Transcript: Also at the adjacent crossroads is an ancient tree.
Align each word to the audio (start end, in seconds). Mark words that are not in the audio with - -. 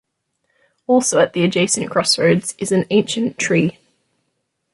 Also 0.87 1.19
at 1.19 1.33
the 1.33 1.43
adjacent 1.43 1.91
crossroads 1.91 2.55
is 2.57 2.71
an 2.71 2.85
ancient 2.89 3.37
tree. 3.37 3.77